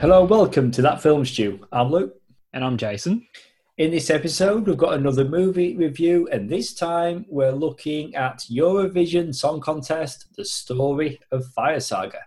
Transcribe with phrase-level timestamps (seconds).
[0.00, 1.66] Hello, welcome to That Film Stew.
[1.72, 2.14] I'm Luke.
[2.52, 3.26] And I'm Jason.
[3.78, 9.34] In this episode, we've got another movie review, and this time we're looking at Eurovision
[9.34, 12.20] Song Contest The Story of Fire Saga.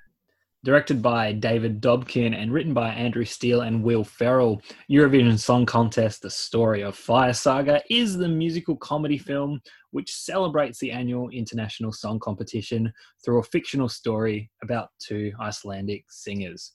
[0.66, 6.24] Directed by David Dobkin and written by Andrew Steele and Will Ferrell, Eurovision Song Contest
[6.24, 11.94] The Story of Fire Saga is the musical comedy film which celebrates the annual international
[11.94, 12.92] song competition
[13.24, 16.74] through a fictional story about two Icelandic singers.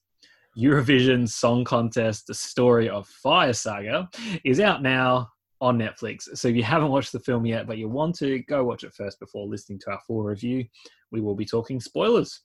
[0.57, 4.09] Eurovision Song Contest The Story of Fire Saga
[4.45, 5.29] is out now
[5.61, 6.23] on Netflix.
[6.35, 8.95] So if you haven't watched the film yet, but you want to, go watch it
[8.95, 10.65] first before listening to our full review.
[11.11, 12.41] We will be talking spoilers.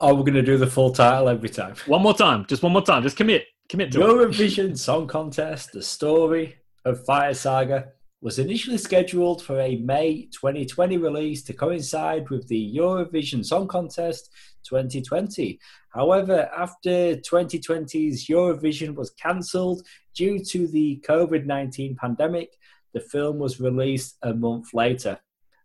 [0.00, 1.74] Oh, we're going to do the full title every time.
[1.86, 2.44] One more time.
[2.46, 3.02] Just one more time.
[3.02, 3.46] Just commit.
[3.68, 4.78] Commit to Eurovision it.
[4.78, 7.88] Song Contest, the story of Fire Saga,
[8.20, 14.30] was initially scheduled for a May 2020 release to coincide with the Eurovision Song Contest
[14.64, 15.60] 2020.
[15.90, 22.56] However, after 2020's Eurovision was cancelled due to the COVID 19 pandemic,
[22.92, 25.18] the film was released a month later.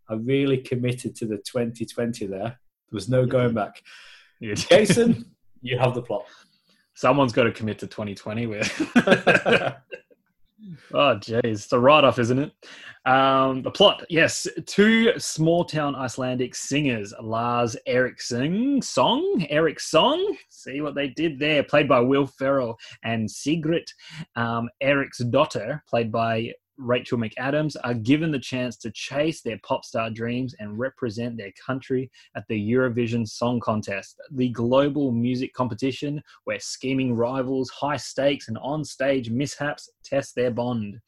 [0.09, 2.39] I really committed to the 2020 there.
[2.39, 2.57] There
[2.91, 3.81] was no going back.
[4.41, 5.25] Jason,
[5.61, 6.25] you have the plot.
[6.93, 8.93] Someone's got to commit to 2020 with.
[10.93, 11.43] oh, jeez.
[11.43, 12.51] It's a write off, isn't it?
[13.05, 20.79] Um, the plot yes, two small town Icelandic singers, Lars Eriksson Song, Eric Song, see
[20.79, 23.85] what they did there, played by Will Ferrell, and Sigrid
[24.37, 29.85] um, Eric's daughter, played by Rachel McAdams are given the chance to chase their pop
[29.85, 36.21] star dreams and represent their country at the Eurovision Song Contest, the global music competition
[36.45, 40.99] where scheming rivals, high stakes, and on stage mishaps test their bond.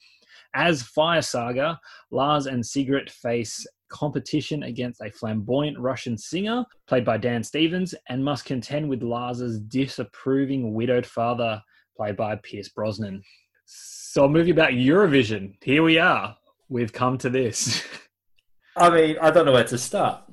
[0.53, 1.79] As Fire Saga,
[2.11, 8.23] Lars and Sigrid face competition against a flamboyant Russian singer, played by Dan Stevens, and
[8.23, 11.61] must contend with Lars's disapproving widowed father,
[11.97, 13.21] played by Pierce Brosnan.
[13.65, 15.55] So, a movie about Eurovision.
[15.61, 16.37] Here we are.
[16.69, 17.83] We've come to this.
[18.77, 20.23] I mean, I don't know where to start.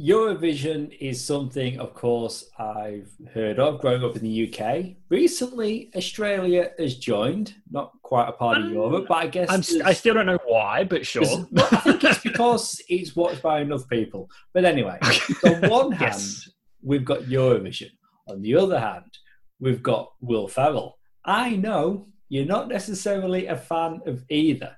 [0.00, 4.96] Eurovision is something, of course, I've heard of growing up in the UK.
[5.10, 9.48] Recently, Australia has joined, not quite a part of um, Europe, but I guess
[9.82, 11.24] i still don't know why, but sure.
[11.56, 14.28] I think it's because it's watched by enough people.
[14.52, 14.98] But anyway,
[15.44, 16.50] on one hand, yes.
[16.82, 17.90] we've got Eurovision.
[18.28, 19.18] On the other hand,
[19.60, 20.98] we've got Will Ferrell.
[21.24, 24.74] I know you're not necessarily a fan of either.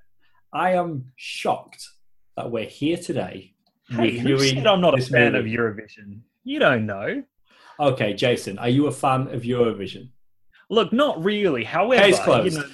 [0.52, 1.88] I am shocked
[2.36, 3.54] that we're here today
[3.88, 5.54] Hey, who said I'm not a fan movie?
[5.54, 6.18] of Eurovision?
[6.42, 7.22] You don't know.
[7.78, 10.08] Okay, Jason, are you a fan of Eurovision?
[10.68, 11.62] Look, not really.
[11.62, 12.64] However, Case you know,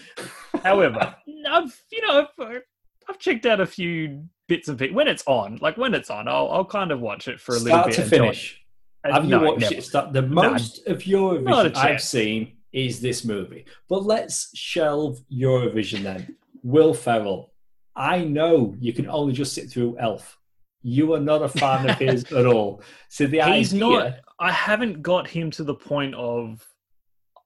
[0.63, 1.15] however,
[1.51, 2.63] I've you know I've,
[3.07, 5.59] I've, checked out a few bits and pieces when it's on.
[5.61, 8.11] Like when it's on, I'll I'll kind of watch it for a Start little bit.
[8.11, 8.65] to finish.
[9.05, 9.75] Have no, you watched never.
[9.75, 9.85] it?
[9.85, 13.65] Start, the most no, of Eurovision I've seen is this movie.
[13.89, 16.37] But let's shelve Eurovision then.
[16.63, 17.53] Will Ferrell.
[17.97, 20.39] I know you can only just sit through Elf
[20.83, 22.83] you are not a fan of his at all.
[23.09, 24.15] So the he's idea, not.
[24.39, 26.67] I haven't got him to the point of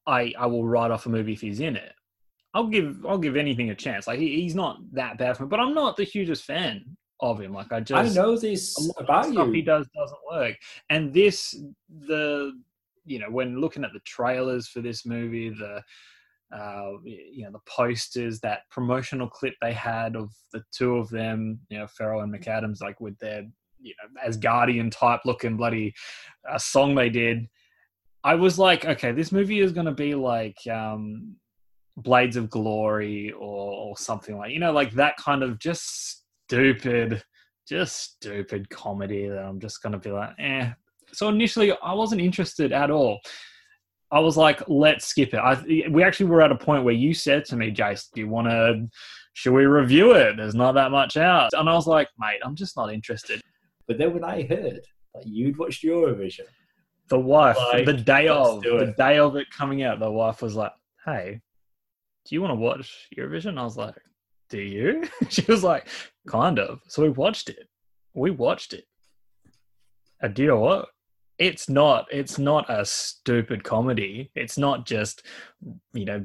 [0.07, 1.93] I I will write off a movie if he's in it.
[2.53, 4.07] I'll give I'll give anything a chance.
[4.07, 6.85] Like he, he's not that bad for me, but I'm not the hugest fan
[7.21, 7.53] of him.
[7.53, 9.53] Like I just I know this about stuff you.
[9.53, 10.57] He does doesn't work,
[10.91, 11.61] and this
[12.07, 12.53] the
[13.05, 15.83] you know when looking at the trailers for this movie, the
[16.55, 21.59] uh, you know the posters, that promotional clip they had of the two of them,
[21.69, 23.45] you know Ferrell and McAdams, like with their
[23.81, 25.95] you know as Guardian type looking bloody
[26.49, 27.49] uh, song they did.
[28.23, 31.37] I was like, okay, this movie is going to be like um,
[31.99, 37.23] Blades of Glory or, or something like you know like that kind of just stupid,
[37.69, 40.73] just stupid comedy that I'm just going to be like, eh.
[41.15, 43.21] So initially, I wasn't interested at all.
[44.11, 45.39] I was like, let's skip it.
[45.39, 48.29] I, we actually were at a point where you said to me, Jace, do you
[48.29, 48.89] want to,
[49.33, 50.37] should we review it?
[50.37, 51.51] There's not that much out.
[51.53, 53.41] And I was like, mate, I'm just not interested.
[53.89, 54.81] But then when I heard
[55.15, 56.47] that you'd watched Eurovision,
[57.09, 60.55] the wife, like, the day of, the day of it coming out, the wife was
[60.55, 60.73] like,
[61.05, 61.41] hey,
[62.25, 63.59] do you want to watch Eurovision?
[63.59, 63.95] I was like,
[64.49, 65.09] do you?
[65.29, 65.89] she was like,
[66.29, 66.81] kind of.
[66.89, 67.69] So we watched it.
[68.15, 68.85] We watched it.
[70.21, 70.89] And do you know what?
[71.39, 74.31] It's not it's not a stupid comedy.
[74.35, 75.23] It's not just
[75.93, 76.25] you know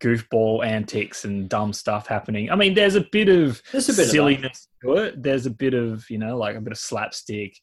[0.00, 2.50] goofball antics and dumb stuff happening.
[2.50, 5.22] I mean there's a bit of a bit silliness of to it.
[5.22, 7.56] There's a bit of you know like a bit of slapstick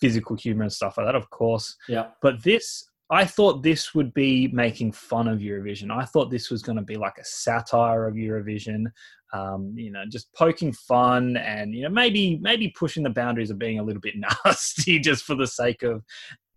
[0.00, 1.76] physical humor and stuff like that of course.
[1.88, 2.08] Yeah.
[2.22, 5.90] But this i thought this would be making fun of eurovision.
[5.90, 8.86] I thought this was going to be like a satire of eurovision
[9.34, 13.58] um, you know, just poking fun and you know maybe maybe pushing the boundaries of
[13.58, 14.14] being a little bit
[14.44, 16.04] nasty just for the sake of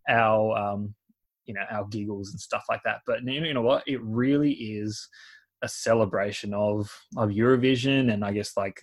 [0.08, 0.94] our um,
[1.46, 3.02] you know our giggles and stuff like that.
[3.08, 3.84] But you know what?
[3.88, 5.10] It really is
[5.64, 8.80] a celebration of of Eurovision and I guess like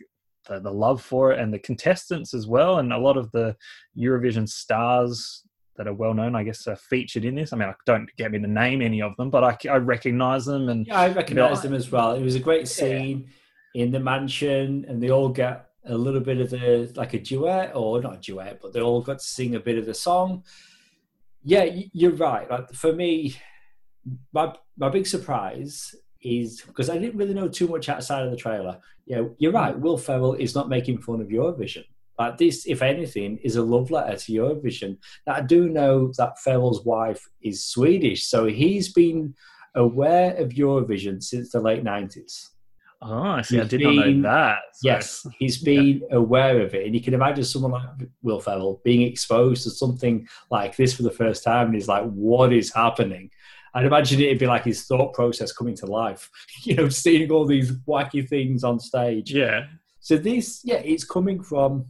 [0.49, 3.57] the, the love for it and the contestants as well and a lot of the
[3.97, 5.45] Eurovision stars
[5.77, 7.53] that are well known, I guess, are featured in this.
[7.53, 10.45] I mean, I don't get me to name any of them, but I, I recognize
[10.45, 10.69] them.
[10.69, 12.15] And yeah, I recognize them as well.
[12.15, 13.33] It was a great scene yeah.
[13.75, 17.73] In the mansion, and they all get a little bit of the like a duet,
[17.75, 20.45] or not a duet, but they all got to sing a bit of the song.
[21.43, 22.51] Yeah, you're right.
[22.51, 23.37] Like for me,
[24.33, 28.37] my my big surprise is because I didn't really know too much outside of the
[28.37, 28.79] trailer.
[29.07, 29.77] Yeah, you're right.
[29.77, 29.81] Mm.
[29.81, 31.85] Will Ferrell is not making fun of Eurovision.
[32.19, 34.99] Like this, if anything, is a love letter to Eurovision.
[35.27, 39.35] Now I do know that Ferrell's wife is Swedish, so he's been
[39.75, 42.54] aware of Eurovision since the late nineties.
[43.07, 43.57] Oh, I see.
[43.57, 44.59] He's I did been, not know that.
[44.73, 44.81] So.
[44.83, 46.17] Yes, he's been yeah.
[46.17, 50.27] aware of it, and you can imagine someone like Will Ferrell being exposed to something
[50.51, 53.31] like this for the first time, and he's like, "What is happening?"
[53.75, 56.31] I'd imagine it'd be like his thought process coming to life.
[56.65, 59.31] You know, seeing all these wacky things on stage.
[59.31, 59.67] Yeah.
[60.01, 61.87] So this, yeah, it's coming from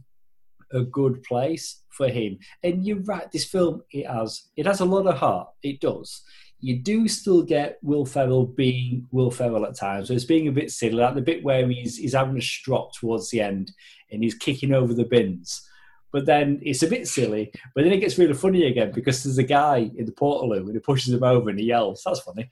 [0.73, 2.39] a good place for him.
[2.61, 5.47] And you're right, this film it has it has a lot of heart.
[5.63, 6.21] It does.
[6.59, 10.07] You do still get Will Ferrell being Will Ferrell at times.
[10.07, 12.93] So it's being a bit silly, like the bit where he's he's having a strop
[12.93, 13.71] towards the end
[14.11, 15.67] and he's kicking over the bins
[16.15, 17.51] but then it's a bit silly.
[17.73, 20.71] But then it gets really funny again because there's a guy in the portaloo and
[20.71, 22.03] he pushes him over and he yells.
[22.05, 22.49] That's funny.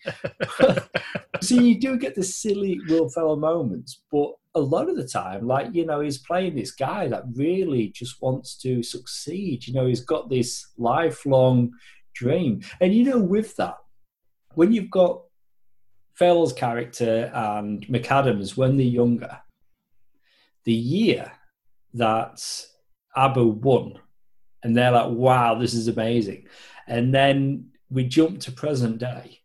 [1.41, 5.47] so you do get the silly Will Ferrell moments, but a lot of the time,
[5.47, 9.65] like you know, he's playing this guy that really just wants to succeed.
[9.65, 11.71] You know, he's got this lifelong
[12.13, 13.77] dream, and you know, with that,
[14.55, 15.23] when you've got
[16.13, 19.41] Ferrell's character and McAdams when they're younger,
[20.63, 21.31] the year
[21.93, 22.65] that
[23.15, 23.99] ABBA won,
[24.63, 26.47] and they're like, "Wow, this is amazing,"
[26.87, 29.39] and then we jump to present day.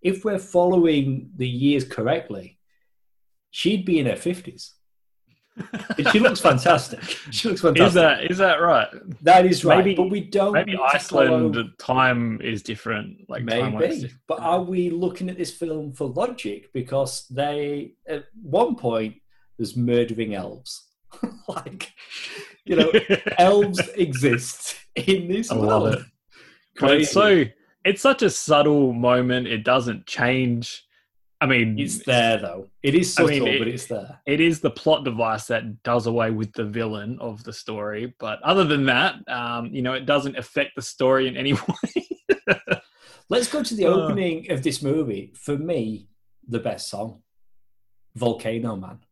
[0.00, 2.58] If we're following the years correctly,
[3.50, 4.74] she'd be in her fifties.
[6.10, 7.00] She looks fantastic.
[7.30, 7.86] She looks fantastic.
[7.86, 8.88] Is that is that right?
[9.22, 9.78] That is right.
[9.78, 10.52] Maybe, but we don't.
[10.52, 11.68] Maybe Iceland follow...
[11.78, 13.28] time is different.
[13.28, 14.12] Like maybe.
[14.26, 16.72] But are we looking at this film for logic?
[16.72, 19.16] Because they at one point
[19.58, 20.88] there's murdering elves.
[21.48, 21.92] like
[22.64, 22.92] you know,
[23.38, 25.82] elves exist in this I world.
[25.84, 27.00] Love it.
[27.00, 27.44] It's so
[27.84, 29.46] it's such a subtle moment.
[29.46, 30.84] It doesn't change.
[31.44, 32.70] I mean, it's there though.
[32.82, 34.18] It is subtle, I mean, it, but it's there.
[34.24, 38.14] It is the plot device that does away with the villain of the story.
[38.18, 42.56] But other than that, um, you know, it doesn't affect the story in any way.
[43.28, 43.90] Let's go to the uh.
[43.90, 45.34] opening uh, of this movie.
[45.36, 46.08] For me,
[46.48, 47.20] the best song,
[48.14, 49.03] "Volcano Man."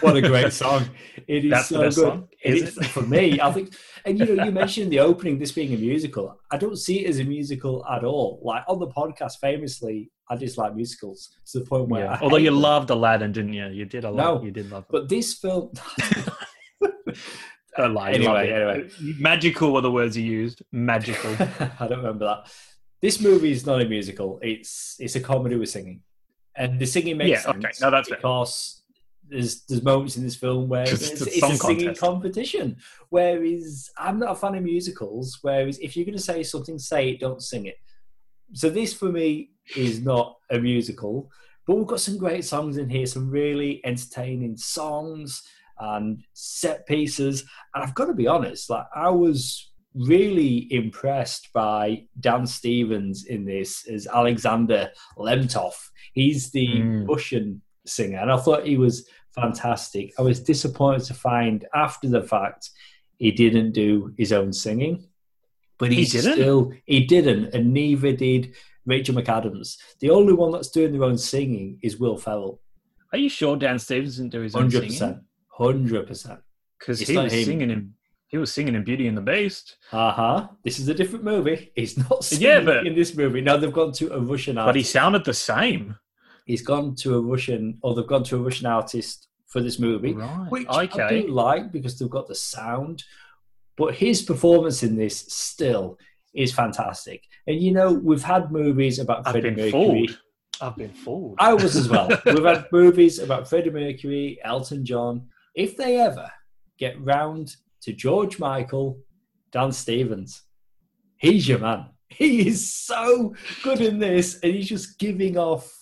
[0.00, 0.84] What a great song!
[1.26, 1.94] It is That's so good.
[1.94, 3.40] Song, is it is for me.
[3.40, 3.74] I think,
[4.04, 6.38] and you know, you mentioned in the opening, this being a musical.
[6.50, 8.40] I don't see it as a musical at all.
[8.42, 12.04] Like on the podcast, famously, I dislike musicals to the point where.
[12.04, 12.18] Yeah.
[12.20, 12.60] Although you them.
[12.60, 13.66] loved Aladdin, didn't you?
[13.68, 14.40] You did a lot.
[14.40, 14.84] No, you did love.
[14.84, 14.92] It.
[14.92, 15.72] But this film.
[17.76, 18.12] don't lie.
[18.12, 20.62] Anyway, anyway, magical were the words you used.
[20.70, 21.30] Magical.
[21.80, 22.52] I don't remember that.
[23.00, 24.38] This movie is not a musical.
[24.42, 26.02] It's it's a comedy with singing,
[26.54, 27.56] and the singing makes yeah, sense.
[27.64, 27.72] Okay.
[27.80, 28.81] No, that's because.
[29.32, 32.00] There's there's moments in this film where it's, it's, it's a singing contest.
[32.00, 32.76] competition.
[33.08, 35.38] Whereas I'm not a fan of musicals.
[35.42, 37.76] Whereas if you're going to say something, say it, don't sing it.
[38.52, 41.30] So this for me is not a musical,
[41.66, 45.42] but we've got some great songs in here, some really entertaining songs
[45.78, 47.44] and set pieces.
[47.74, 53.44] And I've got to be honest, like I was really impressed by Dan Stevens in
[53.44, 55.74] this as Alexander Lemtov.
[56.14, 57.08] He's the mm.
[57.08, 60.12] Russian singer, and I thought he was fantastic.
[60.18, 62.70] I was disappointed to find after the fact
[63.18, 65.08] he didn't do his own singing,
[65.78, 66.34] but he didn't.
[66.34, 69.76] Still, he didn't, and neither did Rachel McAdams.
[70.00, 72.60] The only one that's doing their own singing is Will Ferrell.
[73.12, 75.24] Are you sure Dan Stevens didn't do his own 100%, singing?
[75.48, 76.40] Hundred percent.
[76.78, 77.44] Because he was him.
[77.44, 77.94] singing in
[78.28, 79.76] he was singing in Beauty and the Beast.
[79.92, 80.48] Uh huh.
[80.64, 81.70] This is a different movie.
[81.76, 83.42] He's not singing yeah, but, in this movie.
[83.42, 84.68] Now they've gone to a Russian artist.
[84.68, 85.96] But he sounded the same
[86.46, 90.14] he's gone to a Russian, or they've gone to a Russian artist for this movie,
[90.14, 90.50] right.
[90.50, 91.02] which okay.
[91.02, 93.04] I do like because they've got the sound.
[93.76, 95.98] But his performance in this still
[96.34, 97.22] is fantastic.
[97.46, 99.70] And you know, we've had movies about I've Freddie Mercury.
[99.70, 100.20] Fooled.
[100.60, 101.36] I've been fooled.
[101.38, 102.08] I was as well.
[102.26, 105.28] we've had movies about Freddie Mercury, Elton John.
[105.54, 106.30] If they ever
[106.78, 108.98] get round to George Michael,
[109.50, 110.42] Dan Stevens,
[111.16, 111.86] he's your man.
[112.08, 115.81] He is so good in this, and he's just giving off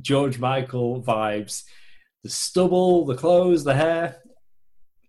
[0.00, 1.64] George Michael vibes.
[2.22, 4.18] The stubble, the clothes, the hair,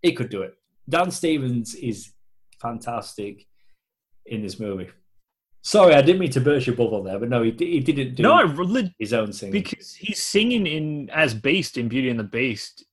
[0.02, 0.56] it could do it.
[0.90, 2.12] Dan Stevens is
[2.62, 3.46] fantastic
[4.26, 4.90] in this movie.
[5.62, 8.24] Sorry, I didn't mean to burst your bubble there, but no, he, he didn't do
[8.24, 9.54] No, I really, his own singing.
[9.54, 12.84] because he's singing in as Beast in Beauty and the Beast.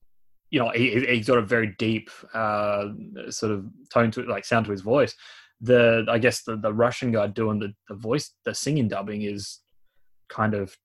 [0.51, 2.89] You know, he, he's got a very deep uh,
[3.29, 5.15] sort of tone to it, like sound to his voice.
[5.61, 9.61] The I guess the, the Russian guy doing the, the voice, the singing dubbing is
[10.29, 10.77] kind of.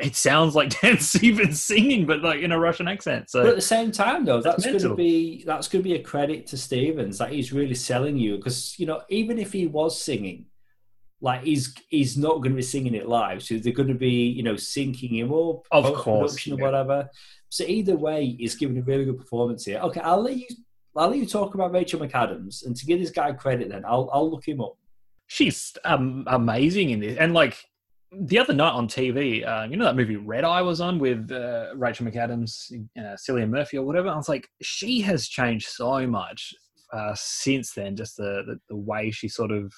[0.00, 3.30] It sounds like Dan Stevens singing, but like in a Russian accent.
[3.30, 5.88] So But at the same time, though, That's that's, going to be that's going to
[5.88, 9.52] be a credit to Stevens that he's really selling you because you know even if
[9.52, 10.46] he was singing,
[11.20, 14.28] like he's he's not going to be singing it live, so they're going to be
[14.28, 17.08] you know syncing him up, Of course, or whatever.
[17.48, 19.78] So either way, he's giving a really good performance here.
[19.80, 20.46] Okay, I'll let you
[20.96, 24.10] I'll let you talk about Rachel McAdams, and to give this guy credit, then I'll
[24.12, 24.76] I'll look him up.
[25.26, 27.16] she's um, amazing in this.
[27.18, 27.64] And like
[28.12, 31.30] the other night on TV, uh, you know that movie Red Eye was on with
[31.30, 34.08] uh, Rachel McAdams, uh, Cillian Murphy, or whatever.
[34.08, 36.52] I was like, she has changed so much
[36.92, 37.94] uh, since then.
[37.94, 39.72] Just the, the the way she sort of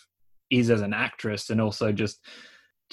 [0.50, 2.20] is as an actress, and also just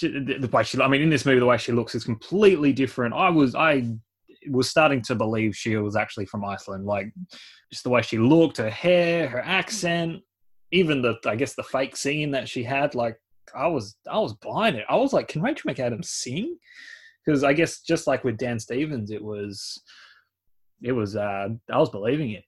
[0.01, 0.81] the, the way she.
[0.81, 3.13] I mean, in this movie, the way she looks is completely different.
[3.13, 3.85] I was I
[4.49, 6.85] was starting to believe she was actually from Iceland.
[6.85, 7.13] Like
[7.71, 10.21] just the way she looked, her hair, her accent,
[10.71, 13.15] even the I guess the fake singing that she had, like
[13.55, 14.85] I was I was buying it.
[14.89, 16.57] I was like, can Rachel McAdams sing?
[17.25, 19.81] Because I guess just like with Dan Stevens, it was
[20.81, 22.43] it was uh I was believing it.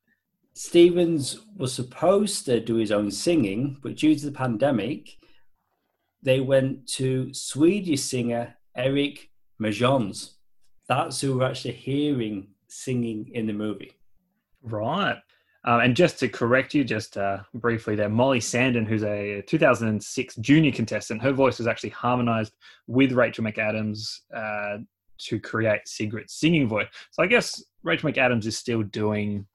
[0.54, 5.18] Stevens was supposed to do his own singing, but due to the pandemic,
[6.22, 9.30] they went to Swedish singer Eric
[9.62, 10.32] Mjönes.
[10.88, 13.94] That's who we're actually hearing singing in the movie.
[14.62, 15.18] Right.
[15.64, 20.36] Um, and just to correct you, just uh, briefly there, Molly Sandén, who's a 2006
[20.38, 22.54] junior contestant, her voice was actually harmonized
[22.88, 24.80] with Rachel McAdams uh,
[25.20, 26.88] to create Sigrid's singing voice.
[27.12, 29.46] So I guess Rachel McAdams is still doing,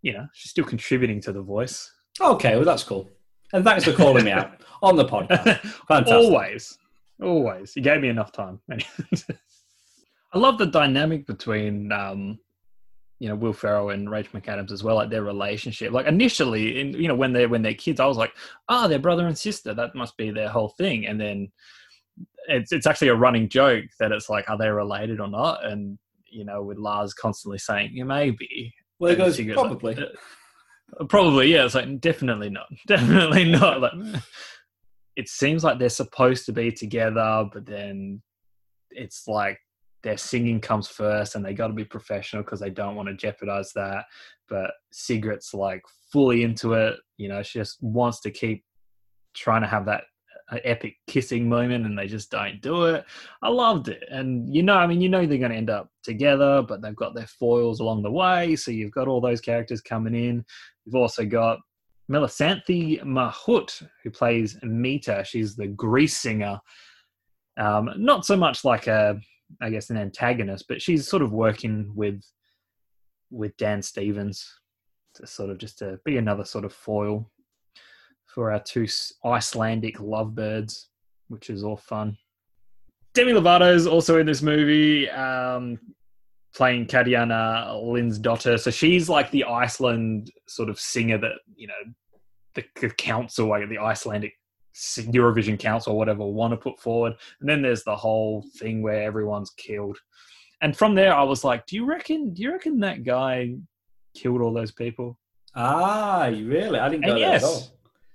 [0.00, 1.92] you know, she's still contributing to the voice.
[2.18, 3.08] Okay, well, that's cool.
[3.52, 5.60] And thanks for calling me out on the podcast.
[5.86, 6.14] Fantastic.
[6.14, 6.78] always,
[7.22, 7.76] always.
[7.76, 8.60] You gave me enough time.
[10.32, 12.38] I love the dynamic between, um,
[13.20, 15.92] you know, Will Ferrell and Rachel McAdams as well, like their relationship.
[15.92, 18.32] Like initially, in you know, when they're when they're kids, I was like,
[18.68, 19.74] oh, they're brother and sister.
[19.74, 21.06] That must be their whole thing.
[21.06, 21.52] And then
[22.48, 25.64] it's it's actually a running joke that it's like, are they related or not?
[25.64, 25.98] And
[26.30, 28.72] you know, with Lars constantly saying, yeah, maybe.
[28.98, 29.98] Well, it goes goes probably.
[29.98, 31.66] "Uh, probably, yeah.
[31.66, 33.82] It's like definitely not, definitely not.
[33.82, 33.92] Like,
[35.16, 38.22] it seems like they're supposed to be together, but then
[38.90, 39.58] it's like
[40.02, 43.14] their singing comes first, and they got to be professional because they don't want to
[43.14, 44.04] jeopardize that.
[44.48, 46.96] But Sigrid's like fully into it.
[47.16, 48.64] You know, she just wants to keep
[49.34, 50.04] trying to have that
[50.50, 53.04] uh, epic kissing moment, and they just don't do it.
[53.42, 55.88] I loved it, and you know, I mean, you know, they're going to end up
[56.02, 58.56] together, but they've got their foils along the way.
[58.56, 60.44] So you've got all those characters coming in.
[60.84, 61.58] You've also got
[62.10, 65.24] Melissanthi Mahut, who plays Mita.
[65.24, 66.58] She's the Grease singer.
[67.56, 69.20] Um, not so much like a,
[69.60, 72.22] I guess, an antagonist, but she's sort of working with
[73.30, 74.44] with Dan Stevens
[75.14, 77.30] to sort of just to be another sort of foil
[78.26, 78.86] for our two
[79.24, 80.88] Icelandic lovebirds,
[81.28, 82.16] which is all fun.
[83.14, 85.78] Demi Lovato is also in this movie, um,
[86.54, 88.56] playing Katiana Lynn's daughter.
[88.56, 91.92] So she's like the Iceland sort of singer that you know
[92.54, 94.34] the, the council, like the Icelandic
[94.74, 97.14] Eurovision Council, or whatever, want to put forward.
[97.40, 99.98] And then there's the whole thing where everyone's killed.
[100.62, 102.34] And from there, I was like, "Do you reckon?
[102.34, 103.54] Do you reckon that guy
[104.14, 105.18] killed all those people?"
[105.54, 106.78] Ah, really?
[106.78, 107.44] I didn't go And there at yes.
[107.44, 107.62] all.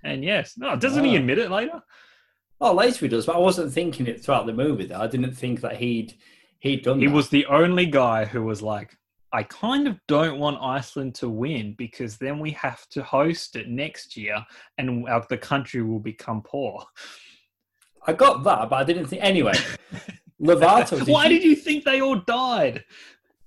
[0.04, 1.20] And yes, no, doesn't he Ah.
[1.20, 1.82] admit it later?
[2.62, 4.86] Oh, later he does, but I wasn't thinking it throughout the movie.
[4.86, 6.14] Though I didn't think that he'd
[6.60, 7.00] he'd done.
[7.00, 7.14] He that.
[7.14, 8.96] was the only guy who was like,
[9.36, 13.68] I kind of don't want Iceland to win because then we have to host it
[13.68, 14.38] next year
[14.78, 16.86] and our, the country will become poor.
[18.08, 19.22] I got that, but I didn't think.
[19.22, 19.52] Anyway,
[20.42, 21.00] Lovato.
[21.06, 22.86] Did Why you, did you think they all died?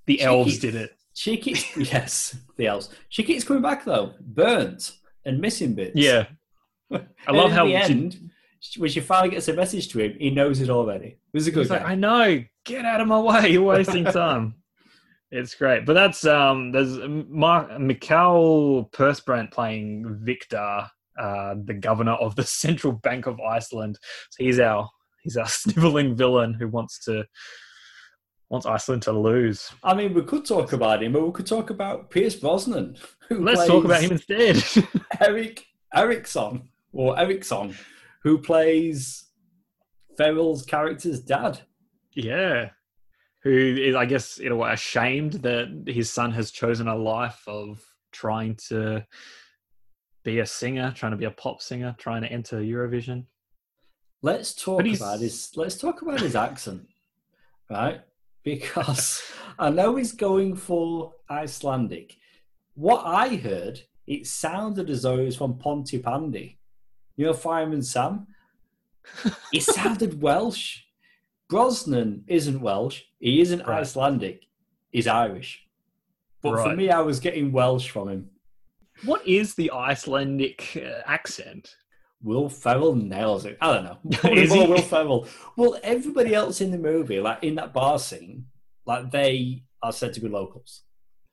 [0.05, 0.95] The elves did it.
[1.15, 2.89] She keeps yes, the elves.
[3.09, 4.91] She keeps coming back though, burnt
[5.25, 5.95] and missing bits.
[5.95, 6.27] Yeah.
[6.91, 8.29] I love how the she- end,
[8.77, 11.07] when she finally gets a message to him, he knows it already.
[11.07, 11.83] It was a good He's like.
[11.83, 14.53] I know, get out of my way, you're wasting time.
[15.31, 15.85] It's great.
[15.85, 20.87] But that's um there's Mark Mikael Persbrandt playing Victor,
[21.19, 23.97] uh, the governor of the Central Bank of Iceland.
[24.31, 24.89] So he's our
[25.21, 27.25] he's our sniveling villain who wants to
[28.49, 29.69] wants Iceland to lose.
[29.83, 32.97] I mean, we could talk about him, but we could talk about Pierce Brosnan.
[33.27, 34.63] Who Let's talk about him instead.
[35.21, 37.75] Eric Erickson or Erickson,
[38.23, 39.27] who plays
[40.17, 41.59] Ferrell's character's dad.
[42.15, 42.71] yeah.
[43.43, 47.41] Who is I guess in a way ashamed that his son has chosen a life
[47.47, 47.81] of
[48.11, 49.05] trying to
[50.23, 53.25] be a singer, trying to be a pop singer, trying to enter Eurovision.
[54.21, 55.51] Let's talk about his.
[55.55, 56.87] Let's talk about his accent,
[57.69, 58.01] right?
[58.43, 59.21] Because
[59.57, 62.17] I know he's going for Icelandic.
[62.75, 66.57] What I heard, it sounded as though it was from Pontypandy.
[67.15, 68.27] You know, Fireman Sam.
[69.53, 70.83] It sounded Welsh.
[71.49, 73.01] Brosnan isn't Welsh.
[73.19, 73.81] He isn't Right.
[73.81, 74.43] Icelandic.
[74.91, 75.65] He's Irish.
[76.41, 78.29] But for me, I was getting Welsh from him.
[79.03, 81.75] What is the Icelandic uh, accent?
[82.21, 83.57] Will Ferrell nails it.
[83.61, 84.29] I don't know.
[84.31, 84.65] Is he?
[84.65, 85.25] Will Ferrell.
[85.55, 88.45] Well, everybody else in the movie, like in that bar scene,
[88.85, 90.83] like they are said to be locals.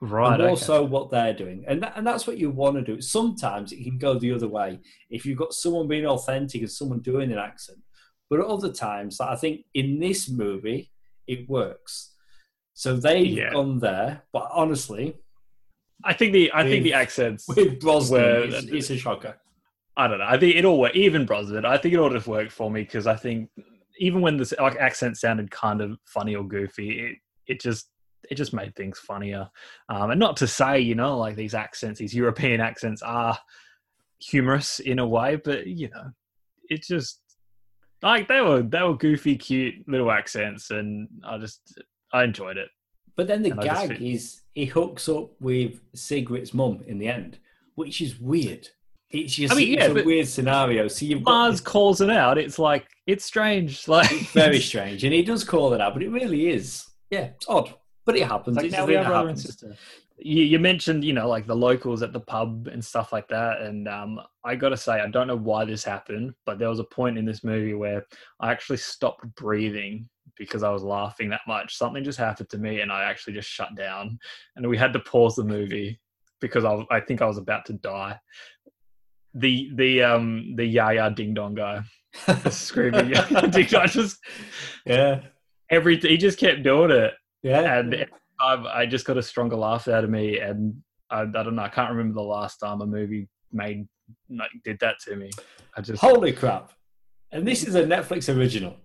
[0.01, 0.35] Right.
[0.35, 0.51] and okay.
[0.51, 3.01] also what they're doing, and that, and that's what you want to do.
[3.01, 4.79] Sometimes it can go the other way
[5.11, 7.79] if you've got someone being authentic and someone doing an accent.
[8.29, 10.91] But at other times, like I think in this movie,
[11.27, 12.15] it works.
[12.75, 13.53] So they've Yeah.
[13.53, 15.17] gone there, but honestly,
[16.05, 17.47] I think the I think the accents.
[17.49, 19.37] with Brosnan, it's, it's a shocker.
[19.97, 20.27] I don't know.
[20.27, 20.97] I think it all worked.
[20.97, 23.49] Even Brosnan, I think it all just worked for me because I think
[23.99, 27.17] even when the like, accent sounded kind of funny or goofy, it
[27.47, 27.89] it just
[28.31, 29.49] it just made things funnier.
[29.89, 33.39] Um, and not to say, you know, like these accents, these European accents are
[34.19, 36.11] humorous in a way, but you know,
[36.69, 37.21] it just
[38.03, 41.79] like they were they were goofy, cute little accents, and I just
[42.13, 42.69] I enjoyed it.
[43.17, 46.99] But then the And just gag feel- is he hooks up with Sigrid's mum in
[46.99, 47.39] the end,
[47.75, 48.69] which is weird.
[49.11, 50.89] It's just I mean, it's a weird scenario.
[50.89, 52.39] So you've got Mars calls it out.
[52.39, 53.87] It's like it's strange.
[53.89, 56.85] Like it's very strange, and he does call it out, but it really is.
[57.11, 57.73] Yeah, it's odd,
[58.05, 58.57] but it happens.
[58.57, 59.43] It's like it's now we are that brother and happens.
[59.45, 59.77] sister.
[60.19, 63.61] You, you mentioned, you know, like the locals at the pub and stuff like that.
[63.61, 66.79] And um, I got to say, I don't know why this happened, but there was
[66.79, 68.07] a point in this movie where
[68.41, 71.77] I actually stopped breathing because I was laughing that much.
[71.77, 74.19] Something just happened to me, and I actually just shut down.
[74.57, 76.01] And we had to pause the movie
[76.41, 78.19] because I, was- I think I was about to die.
[79.35, 81.83] The the um the Jaja Ding Dong guy,
[82.51, 83.11] screaming
[83.51, 84.19] Ding Dong, just
[84.87, 85.21] Yeah,
[85.69, 87.79] every he just kept doing it yeah.
[87.81, 88.07] and
[88.41, 90.39] time I just got a stronger laugh out of me.
[90.39, 93.87] And I, I don't know, I can't remember the last time a movie made
[94.31, 95.31] like did that to me.
[95.77, 96.73] I just, Holy crap!
[97.33, 98.77] And this is a Netflix original.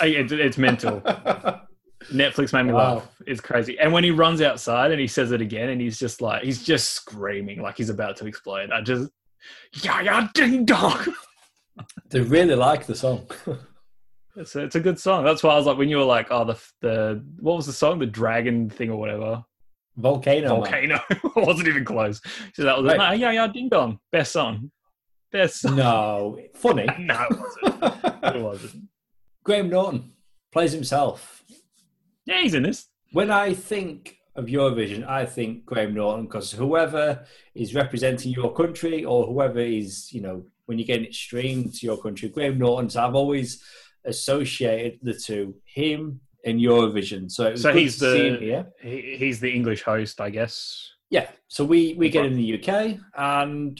[0.00, 1.00] Uh, I, it, it's mental.
[2.12, 2.94] Netflix made me Wow.
[2.94, 3.08] laugh.
[3.26, 3.78] It's crazy.
[3.78, 6.62] And when he runs outside and he says it again, and he's just like, he's
[6.62, 8.70] just screaming like he's about to explode.
[8.72, 9.10] I just,
[9.82, 10.98] yeah, yeah, ding dong.
[12.10, 13.28] they really like the song.
[14.36, 15.24] It's a, it's a good song.
[15.24, 17.72] That's why I was like, when you were like, oh, the the what was the
[17.72, 19.44] song, the dragon thing or whatever,
[19.96, 20.48] Volcano.
[20.48, 21.00] Volcano.
[21.36, 22.20] Wasn't even close.
[22.54, 22.94] So that was Right.
[22.94, 22.98] it.
[22.98, 23.98] No, yeah, yeah, ding dong.
[24.10, 24.70] Best song.
[25.30, 25.76] Best song.
[25.76, 26.86] No, funny.
[26.98, 28.36] no, it wasn't.
[28.36, 28.88] It wasn't.
[29.44, 30.12] Graham Norton
[30.52, 31.42] plays himself.
[32.24, 32.86] Yeah, he's in this.
[33.12, 39.04] When I think of Eurovision, I think Graham Norton because whoever is representing your country
[39.04, 42.88] or whoever is, you know, when you're getting it streamed to your country, Graham Norton.
[42.88, 43.62] So I've always
[44.04, 47.30] associated the two, him and Eurovision.
[47.30, 50.90] So, So he's to see him the he, he's the English host, I guess.
[51.10, 51.28] Yeah.
[51.48, 53.78] So we we get in the UK, and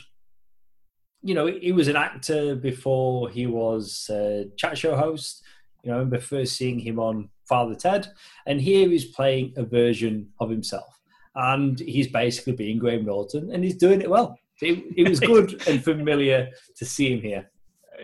[1.23, 5.43] you know he was an actor before he was a chat show host.
[5.83, 8.09] You know, I remember first seeing him on Father Ted,
[8.47, 11.01] and here he's playing a version of himself,
[11.35, 14.39] and he's basically being Graham Norton, and he's doing it well.
[14.61, 17.51] It, it was good and familiar to see him here.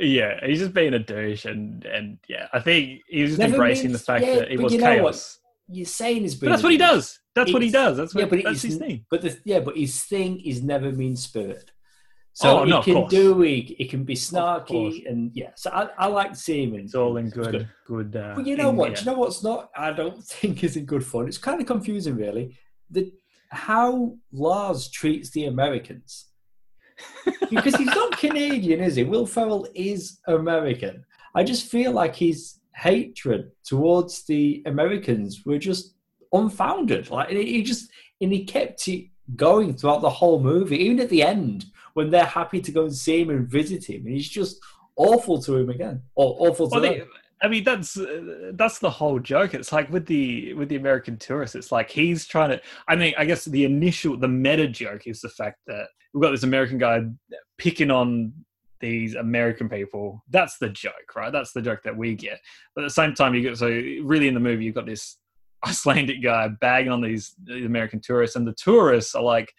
[0.01, 3.89] Yeah, he's just being a douche, and and yeah, I think he's just Never embracing
[3.89, 5.13] means- the fact yeah, that he but was you know what?
[5.13, 5.39] chaos.
[5.71, 7.19] You're saying he's But that's what he does.
[7.35, 7.97] That's what he does.
[7.99, 9.05] That's what yeah, but that's it's- his thing.
[9.11, 11.71] But the, yeah, but his thing is never mean spirit.
[12.33, 13.65] So Oh, he no, can do it.
[13.79, 15.51] he can be snarky and yeah.
[15.57, 16.81] So I, I like seeing him.
[16.85, 18.15] It's all in It's good, good.
[18.17, 18.95] Uh, But you know what?
[18.95, 19.71] Do you know what's not?
[19.77, 21.27] I don't think is in good fun.
[21.27, 22.57] It's kind of confusing, really.
[22.91, 23.13] The
[23.51, 26.27] how Lars treats the Americans
[27.51, 29.05] because he's not Canadian, is he?
[29.05, 31.05] Will Ferrell is American.
[31.35, 35.95] I just feel like his hatred towards the Americans were just
[36.33, 37.11] unfounded.
[37.11, 39.07] Like he just and he kept it
[39.37, 42.95] going throughout the whole movie, even at the end when they're happy to go and
[42.95, 44.61] see him and visit him, and he's just
[44.97, 46.99] awful to him again, or awful to Well, them.
[47.01, 47.07] the,
[47.43, 49.55] I mean, that's uh, that's the whole joke.
[49.55, 51.55] It's like with the with the American tourist.
[51.55, 52.61] It's like he's trying to.
[52.89, 56.31] I mean, I guess the initial the meta joke is the fact that we've got
[56.31, 57.03] this American guy
[57.57, 58.33] picking on
[58.81, 60.25] these American people.
[60.31, 61.33] That's the joke, right?
[61.33, 62.41] That's the joke that we get.
[62.75, 65.19] But at the same time, you get so really in the movie you've got this
[65.67, 69.53] Icelandic guy bagging on these, these American tourists, and the tourists are like,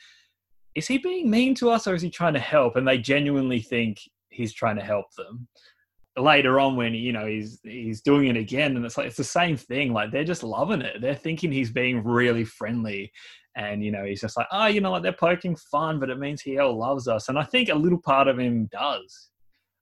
[0.75, 3.61] "Is he being mean to us, or is he trying to help?" And they genuinely
[3.61, 5.47] think he's trying to help them
[6.19, 9.23] later on when you know he's he's doing it again and it's like it's the
[9.23, 13.11] same thing like they're just loving it they're thinking he's being really friendly
[13.55, 16.19] and you know he's just like oh you know like they're poking fun but it
[16.19, 19.29] means he all loves us and i think a little part of him does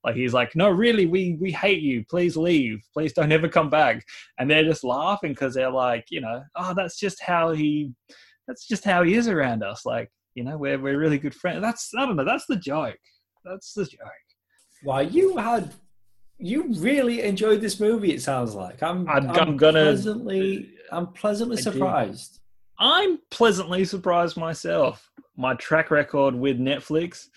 [0.03, 2.05] Like he's like, no, really, we we hate you.
[2.09, 2.79] Please leave.
[2.93, 4.05] Please don't ever come back.
[4.37, 7.91] And they're just laughing because they're like, you know, oh, that's just how he,
[8.47, 9.85] that's just how he is around us.
[9.85, 11.61] Like, you know, we're we're really good friends.
[11.61, 12.23] That's I don't know.
[12.23, 13.01] That's the joke.
[13.43, 14.27] That's the joke.
[14.83, 15.73] Why you had
[16.39, 18.13] you really enjoyed this movie?
[18.13, 19.07] It sounds like I'm.
[19.09, 20.69] I'm, I'm, I'm gonna pleasantly.
[20.91, 21.73] I'm pleasantly I did.
[21.73, 22.39] surprised.
[22.79, 25.11] I'm pleasantly surprised myself.
[25.35, 27.27] My track record with Netflix.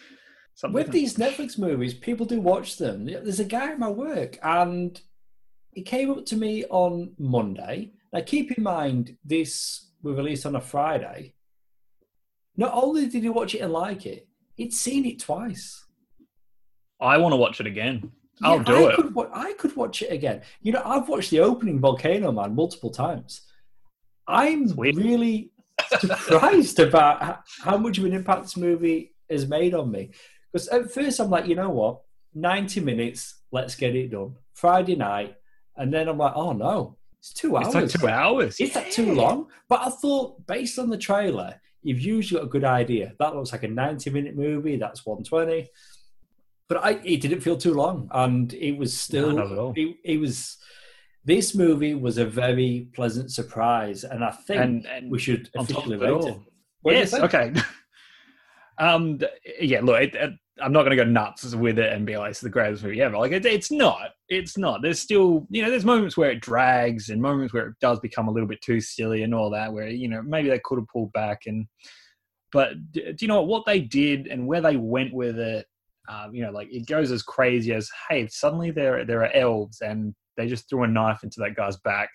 [0.55, 3.07] Something With these Netflix movies, people do watch them.
[3.07, 5.01] There's a guy at my work, and
[5.73, 7.93] he came up to me on Monday.
[8.13, 11.35] Now, keep in mind, this was released on a Friday.
[12.57, 15.87] Not only did he watch it and like it, he'd seen it twice.
[17.01, 18.13] I want to watch it again.
[18.42, 18.96] I'll Yeah, do I it.
[18.96, 20.42] Could, I could watch it again.
[20.62, 23.42] You know, I've watched the opening Volcano Man multiple times.
[24.26, 24.96] I'm Sweet.
[24.96, 25.50] really
[25.98, 30.11] surprised about how much of an impact this movie has made on me.
[30.53, 32.00] Because at first I'm like, you know what,
[32.35, 34.37] 90 minutes, let's get it done.
[34.55, 35.37] Friday night,
[35.76, 37.66] and then I'm like, oh no, it's two hours.
[37.66, 38.61] It's like two hours.
[38.61, 39.46] Is that too long?
[39.68, 43.14] But I thought, based on the trailer, you've usually got a good idea.
[43.18, 44.76] That looks like a 90 minute movie.
[44.76, 45.68] That's 120.
[46.71, 49.33] But I, it didn't feel too long, and it was still.
[49.33, 49.73] not at all.
[49.77, 50.57] It, it was.
[51.25, 55.97] This movie was a very pleasant surprise, and I think And, and we should officially
[55.97, 56.29] rate all.
[56.29, 56.39] it.
[56.83, 57.13] What yes.
[57.13, 57.53] Okay.
[58.79, 59.19] um.
[59.61, 59.81] Yeah.
[59.81, 60.31] Look, it, it,
[60.63, 63.03] I'm not going to go nuts with it and be like it's the greatest movie
[63.03, 63.19] ever.
[63.19, 64.11] Like it, it's not.
[64.29, 64.81] It's not.
[64.81, 68.29] There's still you know there's moments where it drags and moments where it does become
[68.29, 69.73] a little bit too silly and all that.
[69.73, 71.67] Where you know maybe they could have pulled back and.
[72.53, 75.67] But do you know what, what they did and where they went with it?
[76.11, 79.81] Um, you know, like it goes as crazy as, hey, suddenly there there are elves
[79.81, 82.11] and they just threw a knife into that guy's back.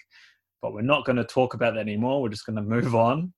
[0.62, 2.22] But we're not going to talk about that anymore.
[2.22, 3.34] We're just going to move on.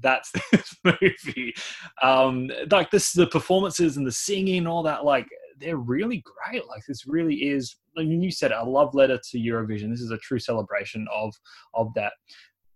[0.00, 1.54] That's this movie.
[2.02, 5.26] Um, like this, the performances and the singing, all that, like
[5.58, 6.66] they're really great.
[6.68, 7.76] Like this really is.
[7.98, 9.90] I mean, you said a love letter to Eurovision.
[9.90, 11.34] This is a true celebration of
[11.74, 12.12] of that.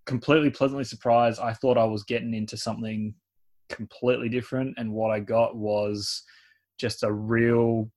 [0.07, 1.41] Completely pleasantly surprised.
[1.41, 3.15] I thought I was getting into something
[3.69, 6.25] completely different, and what I got was
[6.81, 7.91] just a real,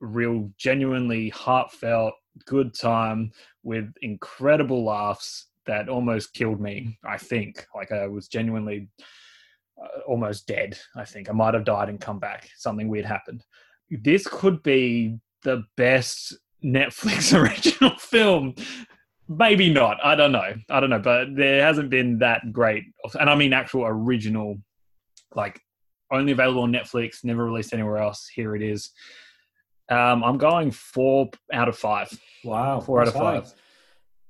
[0.00, 2.14] real, genuinely heartfelt,
[2.46, 3.30] good time
[3.62, 6.98] with incredible laughs that almost killed me.
[7.04, 8.88] I think, like I was genuinely
[9.80, 10.78] uh, almost dead.
[10.96, 12.48] I think I might have died and come back.
[12.56, 13.44] Something weird happened.
[13.90, 18.54] This could be the best Netflix original film.
[19.28, 19.98] Maybe not.
[20.02, 20.54] I don't know.
[20.70, 20.98] I don't know.
[20.98, 22.84] But there hasn't been that great,
[23.20, 24.56] and I mean actual original,
[25.34, 25.60] like
[26.10, 28.28] only available on Netflix, never released anywhere else.
[28.28, 28.90] Here it is.
[29.90, 32.08] Um, I'm going four out of five.
[32.44, 33.40] Wow, Four out of that's high.
[33.40, 33.54] five.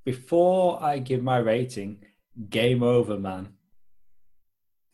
[0.04, 2.04] Before I give my rating,
[2.48, 3.48] Game Over, man.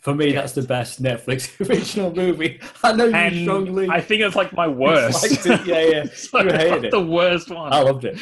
[0.00, 2.60] For me, that's the best Netflix original movie.
[2.82, 3.88] I know you And strongly.
[3.88, 5.46] I think it's like my worst.
[5.46, 5.66] it.
[5.66, 6.02] Yeah, yeah.
[6.04, 6.94] It's You hated the it.
[6.94, 7.04] Oh.
[7.06, 7.72] worst one.
[7.72, 8.18] I loved it.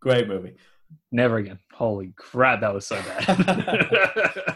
[0.00, 0.54] Great movie.
[1.10, 1.58] Never again.
[1.72, 4.55] Holy crap, that was so bad.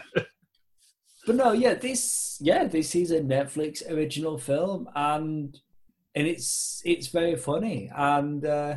[1.31, 5.57] But no, yeah, this yeah, this is a Netflix original film, and
[6.13, 8.75] and it's it's very funny, and uh,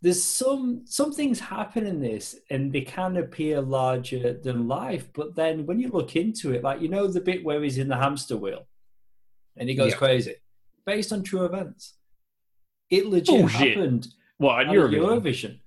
[0.00, 5.36] there's some some things happen in this, and they can appear larger than life, but
[5.36, 7.96] then when you look into it, like you know the bit where he's in the
[7.96, 8.66] hamster wheel,
[9.56, 9.98] and he goes Yeah.
[9.98, 10.34] crazy,
[10.84, 11.98] based on true events.
[12.90, 13.76] It legit Bullshit.
[13.76, 14.08] happened
[14.40, 14.98] well, at Eurovision.
[14.98, 15.58] Eurovision.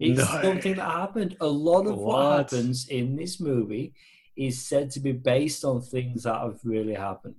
[0.00, 0.40] It's No.
[0.42, 1.36] something that happened.
[1.40, 2.16] A lot of what?
[2.16, 2.36] What?
[2.50, 3.94] happens in this movie
[4.36, 7.36] is said to be based on things that have really happened.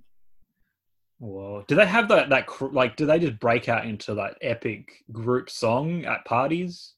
[1.18, 1.64] Whoa.
[1.66, 2.96] Do they have that that like?
[2.96, 6.92] Do they just break out into that epic group song at parties?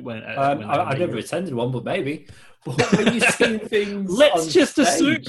[0.00, 2.26] When, uh, Um, when I, I've never attended one, but maybe.
[2.66, 5.22] But when you see things, Let's just assume.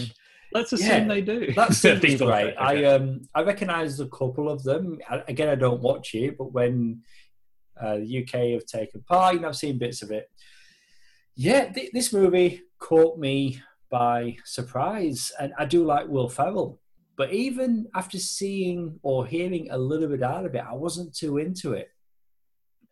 [0.54, 1.52] Let's assume Yeah, they do.
[1.54, 2.54] that seems Things great.
[2.54, 5.00] stage, I um I recognise a couple of them.
[5.10, 7.02] I, again, I don't watch it, but when
[7.82, 10.30] uh, the UK have taken part, you know, I've seen bits of it.
[11.36, 16.80] Yeah, th- this movie caught me by surprise, and I do like Will Ferrell.
[17.18, 21.38] But even after seeing or hearing a little bit out of it, I wasn't too
[21.38, 21.90] into it.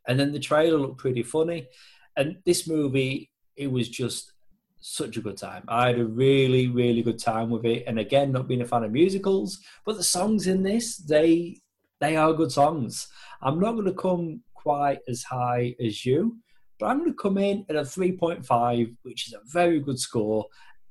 [0.08, 1.68] And then the trailer looked pretty funny,
[2.16, 4.34] and this movie, it was just
[4.80, 5.64] such a good time.
[5.68, 7.86] I had a really, really good time with it.
[7.88, 11.58] And again, not being a fan of musicals, but the songs in this, they
[12.04, 13.08] they are good songs.
[13.42, 16.38] I'm not going to come quite as high as you,
[16.78, 20.46] but I'm going to come in at a 3.5, which is a very good score.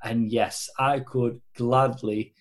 [0.04, 2.34] And yes, I could gladly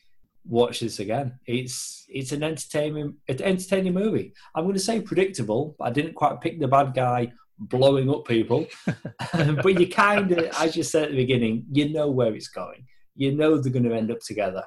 [0.45, 1.39] watch this again.
[1.45, 4.33] It's it's an entertaining an entertaining movie.
[4.55, 8.25] I'm going to say predictable, but I didn't quite pick the bad guy blowing up
[8.25, 8.65] people.
[9.33, 12.85] but you kind of, as you said at the beginning, you know where it's going.
[13.15, 14.63] You know they're going to end up together.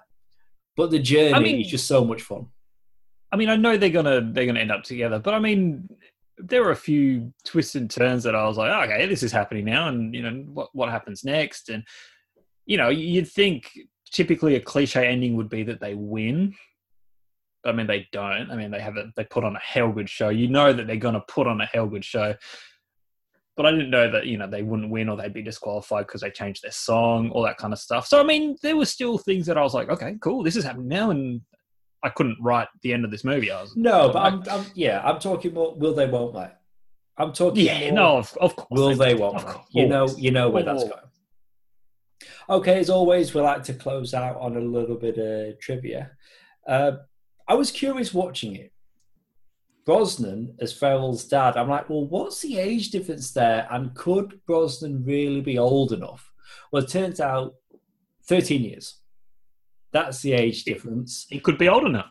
[0.76, 2.46] But the journey I mean- is just so much fun.
[3.32, 5.88] I mean, I know they're gonna they're gonna end up together, but I mean,
[6.38, 9.32] there were a few twists and turns that I was like, oh, okay, this is
[9.32, 11.82] happening now, and you know what what happens next, and
[12.66, 13.70] you know, you'd think
[14.10, 16.54] typically a cliche ending would be that they win.
[17.66, 18.50] I mean, they don't.
[18.50, 20.28] I mean, they have a, they put on a hell good show.
[20.28, 22.34] You know that they're going to put on a hell good show.
[23.56, 26.22] But I didn't know that you know they wouldn't win or they'd be disqualified because
[26.22, 28.06] they changed their song, all that kind of stuff.
[28.06, 30.64] So I mean, there were still things that I was like, okay, cool, this is
[30.64, 31.40] happening now, and
[32.02, 33.52] I couldn't write the end of this movie.
[33.52, 35.74] I was no, but I'm, I'm yeah, I'm talking more.
[35.76, 36.06] Will they?
[36.06, 36.50] Won't they?
[37.16, 37.64] I'm talking.
[37.64, 38.68] Yeah, more, no, of, of course.
[38.72, 39.14] Will they?
[39.14, 39.54] Won't they?
[39.70, 40.94] You know, you know where that's going.
[42.48, 46.10] Okay, as always, we like to close out on a little bit of trivia.
[46.66, 46.92] Uh,
[47.46, 48.72] I was curious watching it.
[49.84, 53.68] Brosnan as Ferrell's dad, I'm like, well, what's the age difference there?
[53.70, 56.32] And could Brosnan really be old enough?
[56.72, 57.54] Well, it turns out
[58.26, 58.96] 13 years.
[59.92, 61.26] That's the age difference.
[61.28, 62.10] He could be old enough.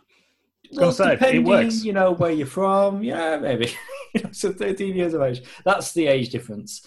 [0.71, 3.73] Well, say, depending, you know, where you're from, yeah, maybe.
[4.31, 5.43] so 13 years of age.
[5.65, 6.85] That's the age difference.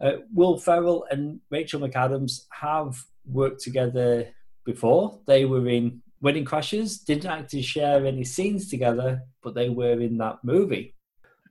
[0.00, 4.28] Uh, Will Ferrell and Rachel McAdams have worked together
[4.64, 5.18] before.
[5.26, 10.18] They were in Wedding Crashers, didn't actually share any scenes together, but they were in
[10.18, 10.94] that movie.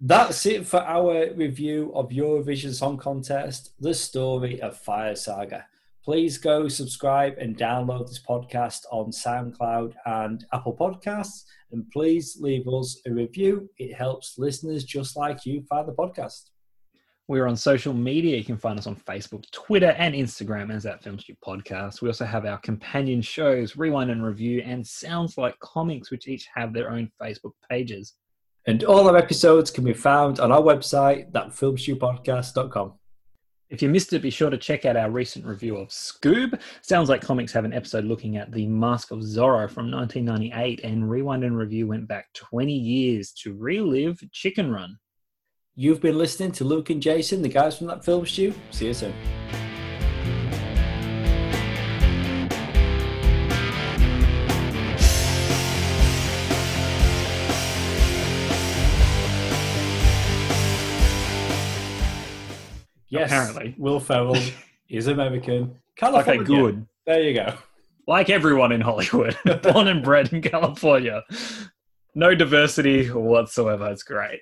[0.02, 5.66] That's it for our review of Eurovision Song Contest, the story of Fire Saga.
[6.04, 11.46] Please go subscribe and download this podcast on SoundCloud and Apple Podcasts.
[11.72, 13.70] And please leave us a review.
[13.80, 16.52] It helps listeners just like you find the podcast.
[17.28, 18.38] We're on social media.
[18.38, 22.02] You can find us on Facebook, Twitter, and Instagram as that Film Podcast.
[22.02, 26.48] We also have our companion shows, Rewind and Review, and Sounds Like Comics, which each
[26.54, 28.14] have their own Facebook pages.
[28.68, 32.94] And all our episodes can be found on our website, thatfilmstewpodcast.com.
[33.72, 36.62] If you missed it, be sure to check out our recent review of Scoob.
[36.84, 41.10] Sounds like comics have an episode looking at the Mask of Zorro from 1998, and
[41.10, 45.00] Rewind and Review went back 20 years to relive Chicken Run.
[45.78, 48.54] You've been listening to Luke and Jason, the guys from that film stew.
[48.72, 49.14] See you soon.
[63.10, 63.76] Yes, apparently.
[63.78, 64.38] Will Ferrell
[64.90, 65.76] is American.
[65.98, 66.42] California.
[66.42, 66.88] Okay, good.
[67.06, 67.54] There you go.
[68.08, 71.22] Like everyone in Hollywood, born and bred in California.
[72.14, 73.92] No diversity whatsoever.
[73.92, 74.40] It's great.